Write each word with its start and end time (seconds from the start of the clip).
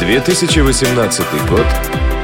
2018 0.00 1.26
год 1.50 1.66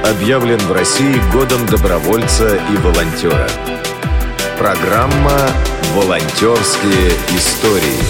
объявлен 0.03 0.59
в 0.61 0.73
России 0.73 1.21
годом 1.30 1.67
добровольца 1.67 2.56
и 2.72 2.77
волонтера. 2.79 3.46
Программа 4.59 5.38
«Волонтерские 5.95 7.11
истории». 7.37 8.01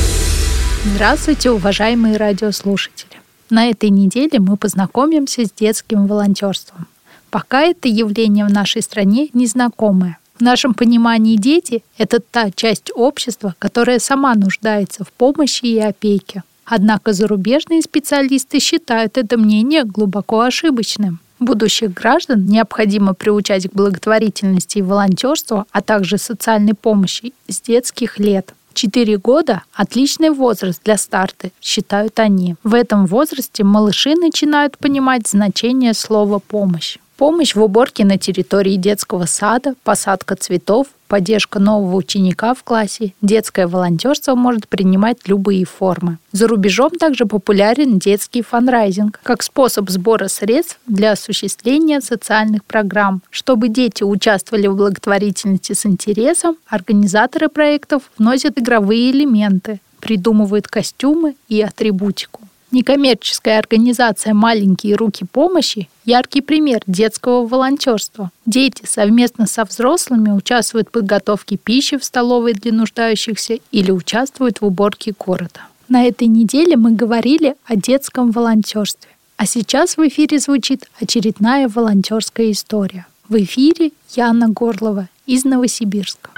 Здравствуйте, 0.94 1.50
уважаемые 1.50 2.16
радиослушатели! 2.16 3.10
На 3.50 3.68
этой 3.68 3.90
неделе 3.90 4.38
мы 4.38 4.56
познакомимся 4.56 5.44
с 5.44 5.50
детским 5.50 6.06
волонтерством. 6.06 6.86
Пока 7.30 7.62
это 7.62 7.88
явление 7.88 8.44
в 8.44 8.52
нашей 8.52 8.82
стране 8.82 9.30
незнакомое. 9.32 10.18
В 10.38 10.42
нашем 10.42 10.74
понимании 10.74 11.36
дети– 11.36 11.82
это 11.98 12.20
та 12.20 12.52
часть 12.52 12.92
общества, 12.94 13.56
которая 13.58 13.98
сама 13.98 14.32
нуждается 14.36 15.02
в 15.02 15.10
помощи 15.10 15.64
и 15.64 15.80
опеке. 15.80 16.44
Однако 16.66 17.12
зарубежные 17.12 17.80
специалисты 17.80 18.58
считают 18.58 19.16
это 19.16 19.38
мнение 19.38 19.84
глубоко 19.84 20.40
ошибочным. 20.40 21.20
Будущих 21.38 21.92
граждан 21.92 22.46
необходимо 22.46 23.14
приучать 23.14 23.68
к 23.68 23.72
благотворительности 23.72 24.78
и 24.78 24.82
волонтерству, 24.82 25.66
а 25.70 25.82
также 25.82 26.18
социальной 26.18 26.74
помощи 26.74 27.32
с 27.48 27.60
детских 27.60 28.18
лет. 28.18 28.52
Четыре 28.72 29.16
года– 29.16 29.62
отличный 29.74 30.30
возраст 30.30 30.82
для 30.84 30.98
старта, 30.98 31.50
считают 31.62 32.18
они. 32.18 32.56
В 32.62 32.74
этом 32.74 33.06
возрасте 33.06 33.64
малыши 33.64 34.14
начинают 34.14 34.76
понимать 34.76 35.26
значение 35.26 35.94
слова 35.94 36.40
«помощь». 36.40 36.98
Помощь 37.16 37.54
в 37.54 37.62
уборке 37.62 38.04
на 38.04 38.18
территории 38.18 38.76
детского 38.76 39.24
сада, 39.24 39.74
посадка 39.84 40.36
цветов, 40.36 40.88
поддержка 41.08 41.58
нового 41.58 41.96
ученика 41.96 42.52
в 42.52 42.62
классе, 42.62 43.14
детское 43.22 43.66
волонтерство 43.66 44.34
может 44.34 44.68
принимать 44.68 45.26
любые 45.26 45.64
формы. 45.64 46.18
За 46.32 46.46
рубежом 46.46 46.90
также 46.90 47.24
популярен 47.24 47.98
детский 47.98 48.42
фанрайзинг 48.42 49.18
как 49.22 49.42
способ 49.42 49.88
сбора 49.88 50.28
средств 50.28 50.78
для 50.86 51.12
осуществления 51.12 52.02
социальных 52.02 52.66
программ. 52.66 53.22
Чтобы 53.30 53.68
дети 53.70 54.02
участвовали 54.02 54.66
в 54.66 54.76
благотворительности 54.76 55.72
с 55.72 55.86
интересом, 55.86 56.58
организаторы 56.66 57.48
проектов 57.48 58.10
вносят 58.18 58.58
игровые 58.58 59.10
элементы, 59.10 59.80
придумывают 60.00 60.68
костюмы 60.68 61.34
и 61.48 61.62
атрибутику. 61.62 62.42
Некоммерческая 62.72 63.58
организация 63.58 64.34
«Маленькие 64.34 64.96
руки 64.96 65.24
помощи»– 65.24 65.88
яркий 66.04 66.40
пример 66.40 66.80
детского 66.86 67.46
волонтерства. 67.46 68.30
Дети 68.44 68.82
совместно 68.86 69.46
со 69.46 69.64
взрослыми 69.64 70.30
участвуют 70.30 70.88
в 70.88 70.90
подготовке 70.90 71.56
пищи 71.56 71.96
в 71.96 72.04
столовой 72.04 72.54
для 72.54 72.72
нуждающихся 72.72 73.58
или 73.70 73.92
участвуют 73.92 74.60
в 74.60 74.66
уборке 74.66 75.14
города. 75.16 75.60
На 75.88 76.04
этой 76.04 76.26
неделе 76.26 76.76
мы 76.76 76.92
говорили 76.92 77.54
о 77.66 77.76
детском 77.76 78.32
волонтерстве. 78.32 79.10
А 79.36 79.46
сейчас 79.46 79.96
в 79.96 80.08
эфире 80.08 80.40
звучит 80.40 80.88
очередная 81.00 81.68
волонтерская 81.68 82.50
история. 82.50 83.06
В 83.28 83.36
эфире 83.42 83.92
Яна 84.14 84.48
Горлова 84.48 85.08
из 85.26 85.44
Новосибирска. 85.44 86.30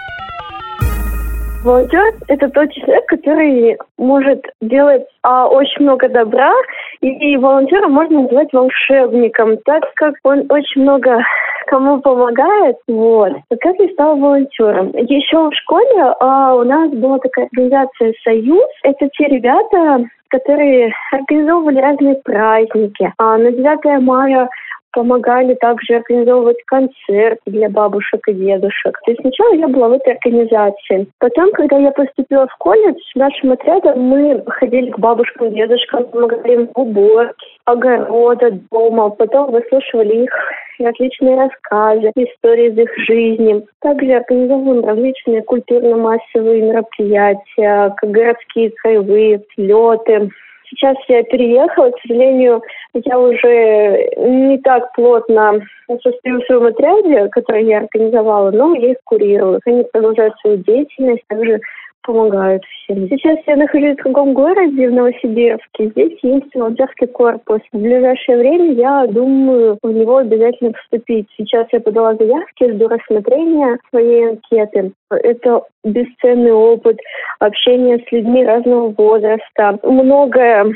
Волонтер– 1.64 2.14
это 2.28 2.48
тот 2.50 2.72
человек, 2.72 3.06
который 3.06 3.76
может 3.98 4.44
делать 4.60 5.04
а, 5.22 5.48
очень 5.48 5.82
много 5.82 6.08
добра, 6.08 6.52
и 7.00 7.36
волонтера 7.36 7.88
можно 7.88 8.22
назвать 8.22 8.52
волшебником, 8.52 9.56
так 9.64 9.82
как 9.94 10.14
он 10.22 10.46
очень 10.50 10.82
много 10.82 11.20
кому 11.66 12.00
помогает. 12.00 12.76
Вот. 12.86 13.32
Как 13.60 13.76
я 13.78 13.88
стала 13.88 14.16
волонтером? 14.16 14.90
Еще 14.94 15.36
в 15.36 15.54
школе 15.54 16.14
а, 16.20 16.54
у 16.54 16.64
нас 16.64 16.90
была 16.90 17.18
такая 17.18 17.48
организация 17.52 18.14
«Союз». 18.24 18.64
Это 18.82 19.08
те 19.10 19.26
ребята, 19.26 20.04
которые 20.28 20.92
организовывали 21.12 21.80
разные 21.80 22.14
праздники. 22.16 23.12
А 23.18 23.36
на 23.36 23.50
9 23.50 24.02
мая 24.02 24.48
помогали 24.92 25.54
также 25.54 25.96
организовывать 25.96 26.62
концерты 26.66 27.40
для 27.46 27.68
бабушек 27.68 28.20
и 28.28 28.32
дедушек. 28.32 28.98
То 29.04 29.10
есть 29.10 29.20
сначала 29.20 29.54
я 29.54 29.68
была 29.68 29.88
в 29.88 29.92
этой 29.92 30.14
организации. 30.14 31.06
Потом, 31.18 31.52
когда 31.52 31.78
я 31.78 31.90
поступила 31.90 32.46
в 32.46 32.56
колледж, 32.56 33.00
нашим 33.14 33.52
отрядом 33.52 34.00
мы 34.00 34.42
ходили 34.46 34.90
к 34.90 34.98
бабушкам 34.98 35.48
и 35.48 35.54
дедушкам, 35.54 36.04
помогали 36.06 36.54
им 36.54 36.68
в 36.74 36.80
уборке, 36.80 37.46
огорода, 37.64 38.50
дома. 38.70 39.10
Потом 39.10 39.50
выслушивали 39.50 40.24
их 40.24 40.30
различные 40.78 41.36
рассказы, 41.36 42.12
истории 42.14 42.68
из 42.68 42.78
их 42.78 42.90
жизни. 43.06 43.64
Также 43.80 44.12
организовываем 44.12 44.84
различные 44.84 45.42
культурно-массовые 45.42 46.62
мероприятия, 46.62 47.94
как 47.96 48.10
городские 48.10 48.70
краевые, 48.82 49.42
слеты, 49.54 50.30
Сейчас 50.70 50.96
я 51.08 51.22
переехала, 51.22 51.90
к 51.90 52.00
сожалению, 52.02 52.62
я 52.92 53.18
уже 53.18 54.10
не 54.18 54.58
так 54.58 54.92
плотно 54.92 55.60
состою 56.02 56.40
в 56.40 56.44
своем 56.44 56.66
отряде, 56.66 57.28
который 57.28 57.64
я 57.64 57.78
организовала, 57.78 58.50
но 58.50 58.74
я 58.74 58.92
их 58.92 58.98
курирую. 59.04 59.60
Они 59.64 59.84
продолжают 59.84 60.34
свою 60.40 60.58
деятельность, 60.58 61.22
также 61.28 61.60
помогают 62.08 62.62
всем. 62.64 63.06
Сейчас 63.10 63.36
я 63.46 63.56
нахожусь 63.56 63.98
в 63.98 64.02
другом 64.02 64.32
городе, 64.32 64.88
в 64.88 64.92
Новосибирске. 64.94 65.90
Здесь 65.90 66.18
есть 66.22 66.54
волонтерский 66.54 67.06
корпус. 67.06 67.60
В 67.70 67.78
ближайшее 67.78 68.38
время 68.38 68.72
я 68.72 69.06
думаю 69.08 69.76
в 69.82 69.92
него 69.92 70.16
обязательно 70.16 70.72
вступить. 70.72 71.26
Сейчас 71.36 71.66
я 71.70 71.80
подала 71.80 72.14
заявки, 72.14 72.72
жду 72.72 72.88
рассмотрения 72.88 73.78
своей 73.90 74.30
анкеты. 74.30 74.92
Это 75.10 75.64
бесценный 75.84 76.52
опыт 76.52 76.98
общения 77.40 77.98
с 77.98 78.10
людьми 78.10 78.42
разного 78.42 78.88
возраста. 78.96 79.78
Многое 79.82 80.72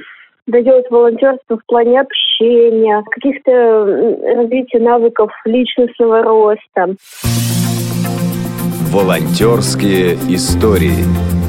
дает 0.47 0.91
волонтерство 0.91 1.57
в 1.57 1.65
плане 1.67 2.01
общения, 2.01 3.03
каких-то 3.11 3.53
развития 4.37 4.81
навыков 4.81 5.31
личностного 5.47 6.23
роста. 6.23 6.95
Волонтерские 8.93 10.19
истории. 10.29 11.42